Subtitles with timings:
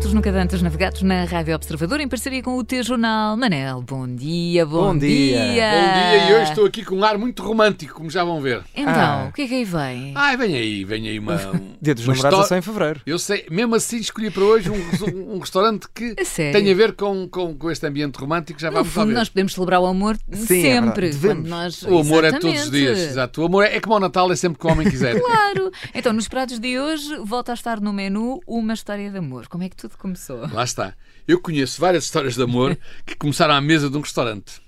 [0.00, 3.36] Gatos Nunca Dantes Navegados na Rádio Observador em parceria com o T-Jornal.
[3.36, 5.52] Manel, bom dia, bom, Bom dia.
[5.52, 5.70] dia.
[5.70, 8.62] Bom dia e hoje estou aqui com um ar muito romântico, como já vão ver.
[8.74, 9.26] Então, Ah.
[9.28, 10.12] o que é que aí vem?
[10.16, 11.34] Ai, vem aí, vem aí uma.
[11.54, 13.00] um- Dia dos namorados é histó- só em fevereiro.
[13.04, 16.94] Eu sei, mesmo assim escolhi para hoje um, um restaurante que A tem a ver
[16.94, 18.58] com, com, com este ambiente romântico.
[18.58, 19.14] Já No vamos fundo, ver.
[19.14, 21.08] nós podemos celebrar o amor Sim, é sempre.
[21.08, 21.10] verdade.
[21.10, 21.36] Devemos.
[21.42, 21.82] quando nós...
[21.82, 22.70] O amor é todos os Exatamente.
[22.70, 23.42] dias, exato.
[23.42, 25.20] O amor é, é como o Natal, é sempre que o homem quiser.
[25.20, 25.70] Claro.
[25.94, 29.46] Então, nos pratos de hoje, volta a estar no menu uma história de amor.
[29.48, 30.38] Como é que tudo começou?
[30.52, 30.96] Lá está.
[31.26, 34.60] Eu conheço várias histórias de amor que começaram à mesa de um restaurante.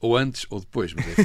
[0.00, 1.24] Ou antes ou depois, mas enfim.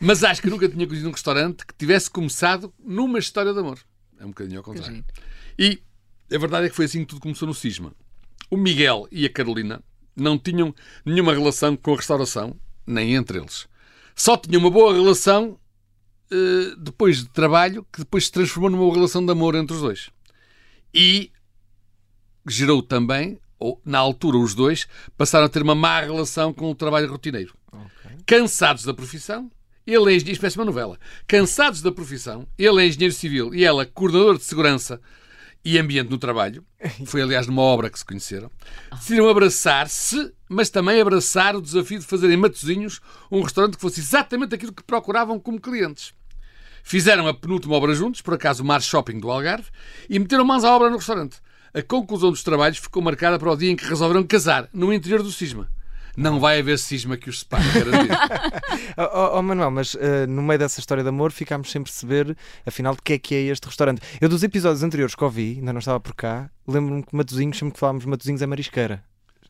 [0.00, 3.78] Mas acho que nunca tinha conhecido um restaurante que tivesse começado numa história de amor.
[4.18, 5.04] É um bocadinho ao contrário.
[5.58, 5.82] E
[6.32, 7.92] a verdade é que foi assim que tudo começou no Cisma.
[8.50, 9.82] O Miguel e a Carolina
[10.14, 10.74] não tinham
[11.04, 13.66] nenhuma relação com a restauração, nem entre eles.
[14.14, 15.58] Só tinham uma boa relação
[16.30, 20.10] eh, depois de trabalho, que depois se transformou numa relação de amor entre os dois.
[20.92, 21.30] E
[22.48, 26.74] gerou também, ou na altura os dois, passaram a ter uma má relação com o
[26.74, 27.54] trabalho rotineiro.
[28.26, 29.50] Cansados da profissão,
[29.86, 30.98] ele é engenheiro, isto parece uma novela.
[31.26, 35.00] Cansados da profissão, ele é engenheiro civil e ela coordenador de segurança
[35.64, 36.64] e ambiente no trabalho.
[37.06, 38.50] Foi, aliás, numa obra que se conheceram.
[38.92, 44.00] Decidiram abraçar-se, mas também abraçar o desafio de fazer em Matosinhos um restaurante que fosse
[44.00, 46.12] exatamente aquilo que procuravam como clientes.
[46.82, 49.68] Fizeram a penúltima obra juntos, por acaso o Mar Shopping do Algarve,
[50.08, 51.38] e meteram mãos à obra no restaurante.
[51.74, 55.22] A conclusão dos trabalhos ficou marcada para o dia em que resolveram casar, no interior
[55.22, 55.68] do cisma.
[56.16, 57.62] Não vai haver cisma que os separe.
[58.96, 62.36] Oh, oh, oh, Manuel, mas eh, no meio dessa história de amor ficámos sem perceber,
[62.66, 64.00] afinal, de que é que é este restaurante.
[64.20, 67.74] Eu, dos episódios anteriores que ouvi, ainda não estava por cá, lembro-me que Matozinhos, sempre
[67.74, 69.04] que falámos de Matozinhos, é marisqueira.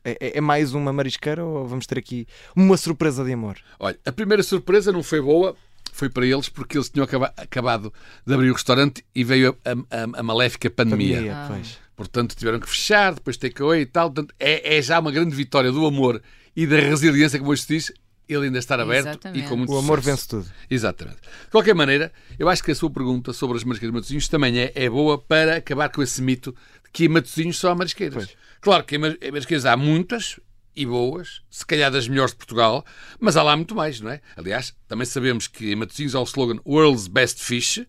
[0.04, 3.56] É, é- é mais uma marisqueira ou vamos ter aqui uma surpresa de amor?
[3.80, 5.56] Olha, a primeira surpresa não foi boa,
[5.92, 7.90] foi para eles, porque eles tinham acaba- acabado
[8.26, 11.16] de abrir o restaurante e veio a, a- a maléfica pandemia.
[11.16, 11.87] Pandemia, Ah.
[11.98, 14.08] Portanto, tiveram que fechar, depois takeaway e tal.
[14.10, 16.22] Portanto, é, é já uma grande vitória do amor
[16.54, 17.92] e da resiliência, como hoje se diz,
[18.28, 19.44] ele ainda estar aberto Exatamente.
[19.44, 20.16] e com muito O amor sucesso.
[20.16, 20.54] vence tudo.
[20.70, 21.16] Exatamente.
[21.16, 24.60] De qualquer maneira, eu acho que a sua pergunta sobre as marisqueiras de Matosinhos também
[24.60, 26.52] é, é boa para acabar com esse mito
[26.84, 28.26] de que em Matosinhos só há marisqueiras.
[28.26, 28.36] Pois.
[28.60, 30.38] Claro que em marisqueiras há muitas
[30.76, 32.86] e boas, se calhar das melhores de Portugal,
[33.18, 34.20] mas há lá muito mais, não é?
[34.36, 37.84] Aliás, também sabemos que em Matosinhos há o slogan World's Best Fish,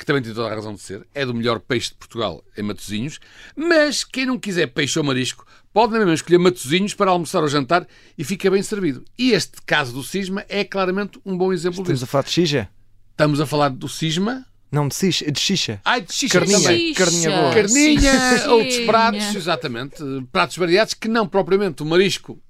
[0.00, 2.62] que também tem toda a razão de ser, é do melhor peixe de Portugal em
[2.62, 3.20] Matosinhos,
[3.54, 7.48] mas quem não quiser peixe ou marisco pode na mesma escolher Matosinhos para almoçar ou
[7.48, 9.04] jantar e fica bem servido.
[9.18, 12.04] E este caso do Cisma é claramente um bom exemplo Estamos disso.
[12.04, 12.68] a falar de xixa?
[13.10, 14.46] Estamos a falar do cisma.
[14.72, 15.30] Não, de xixa.
[15.30, 15.80] De xixa.
[15.84, 16.60] Ai, de xixa Carninha.
[16.60, 16.94] também.
[16.94, 17.54] Carninha boa.
[17.54, 18.12] Carninha,
[18.48, 19.96] outros pratos, exatamente.
[20.32, 22.40] Pratos variados que não propriamente o marisco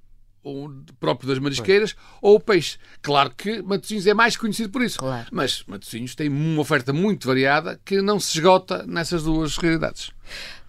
[0.98, 2.78] próprio das marisqueiras ou o peixe.
[3.02, 4.98] Claro que Matosinhos é mais conhecido por isso.
[4.98, 5.26] Claro.
[5.30, 10.10] Mas Matosinhos tem uma oferta muito variada que não se esgota nessas duas realidades.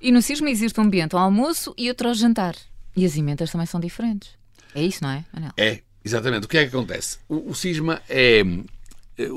[0.01, 2.55] E no Cisma existe um ambiente ao almoço e outro ao jantar.
[2.95, 4.29] E as emendas também são diferentes.
[4.75, 5.51] É isso, não é, Manel?
[5.57, 6.45] É, exatamente.
[6.45, 7.19] O que é que acontece?
[7.27, 8.41] O, o cisma é.
[9.17, 9.27] é,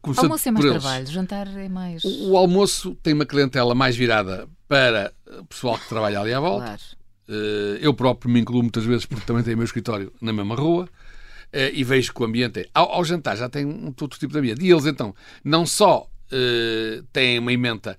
[0.00, 2.04] começando Almoço é mais trabalho, jantar é mais.
[2.04, 6.40] O, o almoço tem uma clientela mais virada para o pessoal que trabalha ali à
[6.40, 6.64] volta.
[6.64, 6.82] Claro.
[7.28, 10.54] Eh, Eu próprio me incluo muitas vezes porque também tenho o meu escritório na mesma
[10.54, 10.88] rua
[11.52, 12.66] eh, e vejo que o ambiente é.
[12.74, 14.64] Ao, ao jantar já tem um outro tipo de ambiente.
[14.64, 15.14] E eles então
[15.44, 17.98] não só eh, têm uma emenda,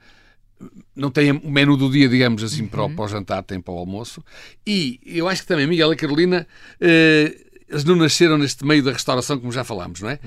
[0.96, 3.74] não têm o menu do dia, digamos assim, para, o, para o jantar, têm para
[3.74, 4.24] o almoço.
[4.66, 6.48] E eu acho que também Miguel e Carolina.
[6.80, 10.20] eh, eles não nasceram neste meio da restauração, como já falámos, não é?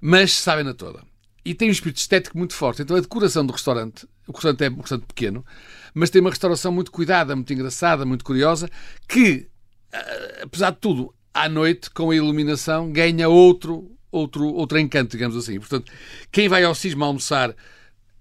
[0.00, 1.02] Mas sabem na toda.
[1.44, 2.82] E tem um espírito estético muito forte.
[2.82, 5.44] Então a decoração do restaurante, o restaurante é um restaurante pequeno,
[5.92, 8.68] mas tem uma restauração muito cuidada, muito engraçada, muito curiosa,
[9.08, 9.48] que,
[9.92, 15.36] ah, apesar de tudo, à noite, com a iluminação, ganha outro, outro, outro encanto, digamos
[15.36, 15.58] assim.
[15.58, 15.90] Portanto,
[16.30, 17.50] quem vai ao Cisma almoçar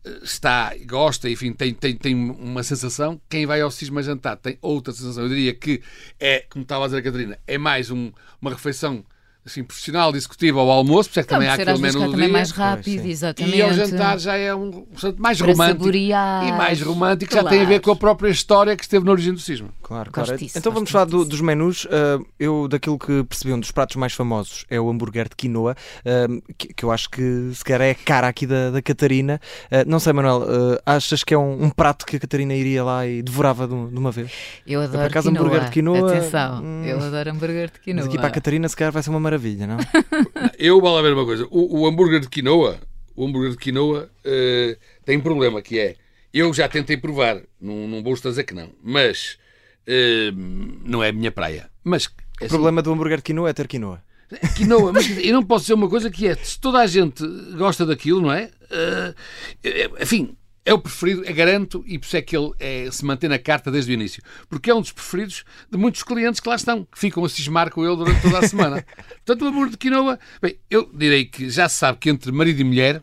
[0.05, 3.21] eh, está, gosta, enfim, tem, tem, tem uma sensação.
[3.29, 5.23] Quem vai ao Cisma jantar tem outra sensação.
[5.23, 5.81] Eu diria que
[6.19, 9.05] é, como estava a dizer a Catarina, é mais um- uma refeição
[9.45, 12.25] assim, profissional, discutível ao almoço, por isso é que também há aquele menu do também
[12.25, 12.33] dia.
[12.33, 13.09] mais rápido, sim.
[13.09, 13.57] exatamente.
[13.57, 15.79] E ao jantar já é um restaurante mais Para romântico.
[15.79, 16.47] saborear.
[16.47, 19.33] E mais romântico, já tem a ver com a própria história que esteve na origem
[19.33, 19.69] do cisma.
[19.81, 20.39] Claro, Gosto claro.
[20.39, 21.83] disso, então vamos falar do- dos menus.
[21.85, 25.75] Uh, eu, daquilo que percebi, um dos pratos mais famosos é o hambúrguer de quinoa,
[26.05, 29.39] uh, que, que eu acho que sequer é a cara aqui da, da Catarina.
[29.65, 32.83] Uh, não sei, Manuel, uh, achas que é um, um prato que a Catarina iria
[32.83, 34.31] lá e devorava de, de uma vez?
[34.65, 35.45] Eu adoro por acaso, quinoa.
[35.45, 36.83] hambúrguer de quinoa, Atenção, hum.
[36.85, 38.03] eu adoro hambúrguer de quinoa.
[38.05, 39.32] Mas aqui para a Catarina, se calhar vai ser uma maravilha,
[39.67, 39.77] não?
[40.57, 41.47] Eu vou lá ver uma coisa.
[41.49, 42.79] O, o hambúrguer de quinoa,
[43.15, 45.95] o hambúrguer de quinoa eh, tem um problema que é.
[46.33, 49.37] Eu já tentei provar, não, não vou dizer que não, mas
[49.85, 50.31] eh,
[50.85, 51.69] não é a minha praia.
[51.83, 52.09] Mas
[52.41, 54.03] é O problema do hambúrguer de quinoa é ter quinoa.
[54.31, 57.23] assim, quinoa, mas eu não posso dizer uma coisa que é, se toda a gente
[57.57, 58.49] gosta daquilo, não é?
[58.71, 59.13] Eh,
[60.01, 60.35] enfim,
[60.65, 63.37] é o preferido, é garanto, e por isso é que ele é, se mantém na
[63.37, 64.23] carta desde o início.
[64.49, 67.69] Porque é um dos preferidos de muitos clientes que lá estão, que ficam a cismar
[67.69, 68.85] com ele durante toda a semana.
[69.25, 72.61] Portanto, o amor de quinoa, bem, eu direi que já se sabe que entre marido
[72.61, 73.01] e mulher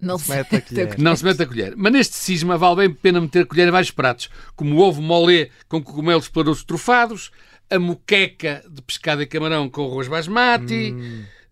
[0.00, 0.98] Não se mete a colher.
[0.98, 1.74] não se mete a colher.
[1.76, 5.02] Mas neste cisma vale bem a pena meter colher em vários pratos, como o ovo
[5.02, 7.30] molé com cogumelos pelouros trufados,
[7.68, 10.94] a moqueca de pescado e camarão com arroz basmati.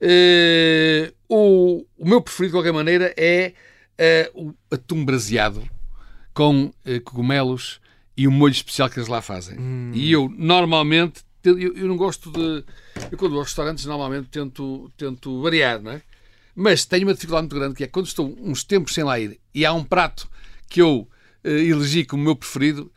[0.00, 3.52] eh, o, o meu preferido, de qualquer maneira, é
[4.02, 5.62] eh, o atum braseado
[6.32, 7.82] com eh, cogumelos
[8.16, 9.58] e o molho especial que eles lá fazem.
[9.92, 12.64] E eu, normalmente, eu, eu não gosto de...
[13.12, 16.02] Eu, quando vou a restaurantes, normalmente tento, tento variar, não é?
[16.56, 19.38] Mas tenho uma dificuldade muito grande que é quando estou uns tempos sem lá ir
[19.54, 20.28] e há um prato
[20.66, 21.06] que eu
[21.44, 22.90] eh, elegi como meu preferido,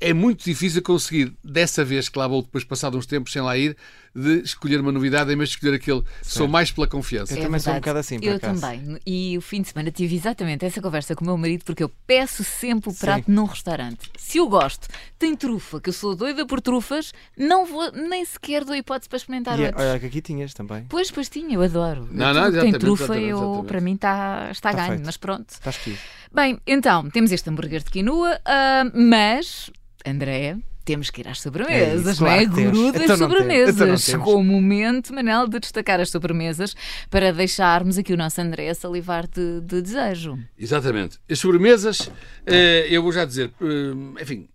[0.00, 3.56] é muito difícil conseguir, dessa vez que lá vou depois passado uns tempos sem lá
[3.56, 3.76] ir,
[4.16, 6.02] de escolher uma novidade em vez de escolher aquele.
[6.22, 7.34] Sou mais pela confiança.
[7.34, 8.60] Eu também sou um bocado assim, por Eu acaso.
[8.60, 8.98] também.
[9.04, 11.88] E o fim de semana tive exatamente essa conversa com o meu marido porque eu
[12.06, 14.10] peço sempre o prato num restaurante.
[14.16, 14.86] Se eu gosto,
[15.18, 19.16] tem trufa, que eu sou doida por trufas, não vou, nem sequer dou hipótese para
[19.16, 19.84] experimentar E é- outros.
[19.84, 20.86] olha que aqui tinhas também.
[20.88, 22.08] Pois, pois tinha, eu adoro.
[22.10, 23.66] Não, Tudo não, tem exatamente, trufa, exatamente, eu, exatamente.
[23.66, 25.06] para mim está, está Tá ganho, feito.
[25.06, 25.50] mas pronto.
[25.50, 25.98] Está esquivo.
[26.34, 29.70] Bem, então, temos este hambúrguer de quinoa, ah, mas,
[30.04, 32.44] André, temos que ir às sobremesas, É isso, não é?
[32.46, 32.70] claro.
[32.72, 33.18] Guru das Então temos.
[33.18, 33.76] sobremesas.
[33.80, 33.96] Então.
[33.98, 36.74] Chegou o momento, Manel, de destacar as sobremesas
[37.08, 40.36] para deixarmos aqui o nosso André a salivar de, de desejo.
[40.58, 41.18] Exatamente.
[41.30, 42.10] As sobremesas,
[42.46, 44.48] eh, eu vou já dizer, eh, enfim,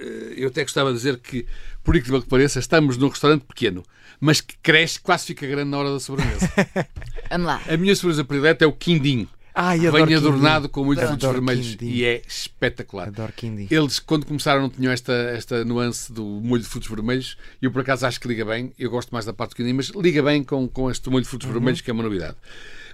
[0.00, 1.46] eh, eu até gostava de dizer que,
[1.84, 3.84] por incrível que pareça, estamos num restaurante pequeno,
[4.20, 6.50] mas que cresce, quase fica grande na hora da sobremesa.
[7.30, 7.60] Vamos lá.
[7.68, 9.28] A minha sobremesa predileta é o quindim.
[9.62, 13.08] Ai, Vem adoro adornado com muitos frutos vermelhos e é espetacular.
[13.08, 13.68] Adoro quindim.
[13.70, 17.36] Eles, quando começaram, não tinham esta, esta nuance do molho de frutos vermelhos.
[17.60, 18.72] E eu, por acaso, acho que liga bem.
[18.78, 21.28] Eu gosto mais da parte do quindim, mas liga bem com, com este molho de
[21.28, 22.36] frutos vermelhos, que é uma novidade.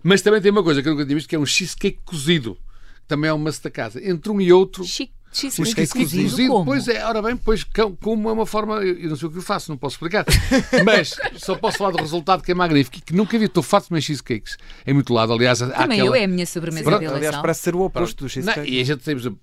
[0.03, 2.57] Mas também tem uma coisa que eu nunca tinha visto, que é um cheesecake cozido.
[2.97, 4.05] Que também é uma da casa.
[4.05, 6.53] Entre um e outro, Chique, cheesecake cheesecake cozido, cozido.
[6.53, 6.65] como?
[6.65, 8.77] Pois é, ora bem, pois com- como é uma forma.
[8.77, 10.25] Eu não sei o que eu faço, não posso explicar.
[10.85, 12.97] Mas só posso falar do resultado que é magnífico.
[12.99, 14.57] e Que nunca vi, estou farto de comer cheesecakes.
[14.87, 16.17] Em muito lado, aliás, há Também aquela...
[16.17, 18.71] eu, é a minha sobremesa Pronto, de Aliás, parece ser o oposto do Não, cheesecake.
[18.71, 19.39] e a gente temos o-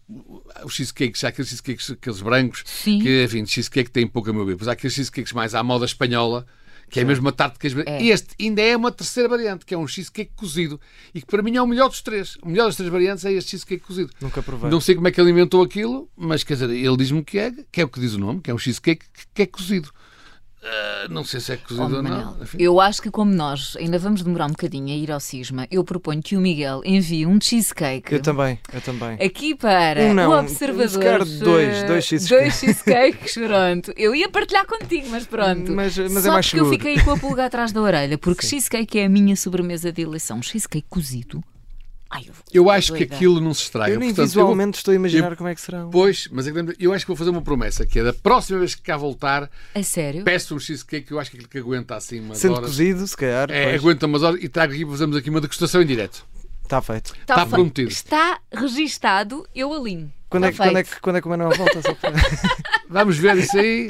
[0.65, 2.99] os cheesecakes, há aqueles cheesecakes aqueles brancos, Sim.
[2.99, 4.53] que enfim, cheesecake tem pouco a meu ver.
[4.53, 6.45] Depois há aqueles cheesecakes mais à moda espanhola,
[6.93, 7.81] que é mesmo uma tarte de queijo.
[7.85, 8.03] É.
[8.05, 10.79] Este ainda é uma terceira variante, que é um cheesecake cozido,
[11.13, 12.37] e que para mim é o melhor dos três.
[12.41, 14.11] O melhor das três variantes é este cheesecake cozido.
[14.21, 14.69] Nunca provei.
[14.69, 17.51] Não sei como é que ele inventou aquilo, mas quer dizer, ele diz-me que é,
[17.71, 19.89] que é o que diz o nome, que é um cheesecake que- que é cozido.
[20.65, 22.37] Ah, não sei se é cozido Oh, ou não.
[22.41, 22.57] Enfim.
[22.59, 25.83] eu acho que como nós ainda vamos demorar um bocadinho a ir ao cisma, eu
[25.83, 29.17] proponho que o Miguel envie um cheesecake Eu também, eu também.
[29.21, 30.89] aqui para Um não, o um- observador.
[30.89, 32.29] se calhar dois, dois cheesecakes.
[32.29, 33.93] Dois cheesecakes, pronto.
[33.97, 35.71] Eu ia partilhar contigo, mas pronto.
[35.73, 36.77] Mas- mas é Só mais porque eu seguro.
[36.79, 40.41] fiquei com a pulga atrás da orelha, porque cheesecake é a minha sobremesa de eleição.
[40.41, 41.43] Cheesecake cozido.
[42.15, 43.15] Ai, eu, Eu acho que doida.
[43.15, 43.91] aquilo não se estraga.
[43.93, 45.89] Eu nem Portanto, eu visualmente estou a imaginar como é que serão.
[45.89, 48.59] Pois, mas é que eu acho que vou fazer uma promessa, que é da próxima
[48.59, 50.23] vez que cá voltar, A sério?
[50.23, 52.69] peço um cheesecake que eu acho que aquilo que aguenta assim umas Sendo horas.
[52.69, 53.49] cozido, se calhar.
[53.49, 53.81] É, pois.
[53.81, 56.25] aguenta umas horas e trago aqui, fazemos aqui uma degustação em direto.
[56.63, 57.13] Está feito.
[57.19, 57.89] Está está prometido.
[57.89, 60.11] Está registado, eu alinho.
[60.33, 61.95] Quando é, que, quando, é que, quando é que o Manuel volta?
[61.95, 62.13] Para-
[62.89, 63.89] Vamos ver isso aí.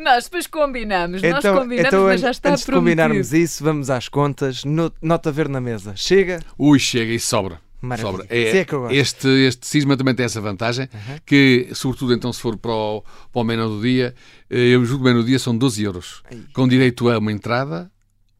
[0.00, 3.00] Nós depois combinamos, nós então, combinamos, então mas já está antes de prometido.
[3.02, 4.64] combinarmos isso, vamos às contas.
[4.64, 5.94] No- nota verde na mesa.
[5.96, 6.40] Chega?
[6.58, 7.60] Ui, chega e sobra.
[7.80, 8.10] Maravilha.
[8.12, 8.26] sobra.
[8.30, 8.92] É gosto.
[8.94, 10.88] este, este cisma também tem essa vantagem,
[11.26, 13.02] que, sobretudo então, se for para o,
[13.32, 14.14] para o menu do dia,
[14.48, 16.38] eh, eu julgo que o menu do dia são 12 euros, Ai.
[16.52, 17.90] com direito a uma entrada,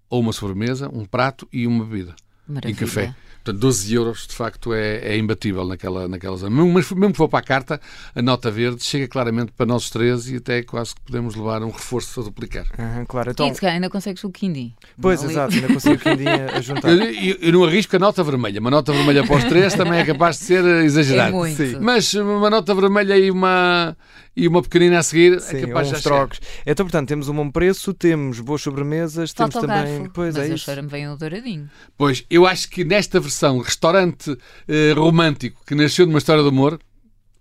[0.09, 2.15] ou uma sobremesa, um prato e uma bebida.
[2.47, 2.77] Maravilha.
[2.79, 3.15] café.
[3.45, 6.55] Portanto, 12 euros de facto é, é imbatível naquela, naquela zona.
[6.55, 7.81] Mesmo, mas mesmo que for para a carta,
[8.15, 11.71] a nota verde chega claramente para nós três e até quase que podemos levar um
[11.71, 12.67] reforço a duplicar.
[12.79, 13.31] Aham, claro.
[13.31, 14.73] E Então, se calhar ainda consegues o quindim.
[15.01, 15.33] pois, Ali.
[15.33, 16.89] exato, ainda consigo que a juntar.
[16.91, 18.61] Eu, eu- eu não arrisco a nota vermelha.
[18.61, 21.57] Uma nota vermelha para os três também é capaz de ser É muito.
[21.57, 21.79] Sim.
[21.81, 23.97] Mas uma nota vermelha e uma,
[24.37, 26.41] e uma pequenina a seguir Sim, é capaz de trocos.
[26.67, 29.99] Então, portanto, temos um bom preço, temos boas sobremesas, Falta temos o também.
[29.99, 30.11] garfo.
[30.15, 30.65] Pois mas é eu isso.
[30.65, 31.71] cheiro-me bem o douradinho.
[31.97, 34.37] Pois, eu acho que nesta versão restaurante
[34.67, 36.79] eh, romântico que nasceu de uma história de amor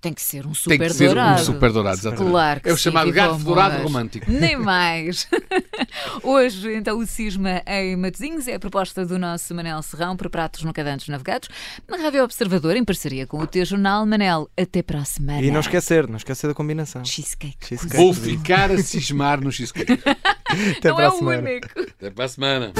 [0.01, 1.41] Tem que ser um tem super que ser dourado.
[1.41, 1.97] um super dourado.
[1.99, 2.31] exatamente.
[2.31, 4.25] Claro que É o sim, chamado o garfo dourado romântico.
[4.31, 5.27] Nem mais.
[6.23, 10.63] Hoje, então, o Cisma em Matosinhos é a proposta do nosso Manel Serrão para Pratos
[10.63, 11.49] Nunca Dantes Navegados,
[11.87, 14.03] na Rádio Observador, em parceria com o teu jornal.
[14.05, 15.41] Manel, até para a semana.
[15.41, 17.05] E não esquecer, não esquecer da combinação.
[17.05, 17.57] Cheesecake.
[17.67, 17.95] Cheesecake.
[17.97, 19.99] Vou ficar a cismar no cheesecake.
[20.77, 21.49] Até Não para é a o semana.
[21.49, 21.67] único.
[21.79, 22.73] Até para a semana.